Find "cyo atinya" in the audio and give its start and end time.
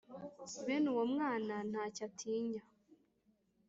1.95-2.63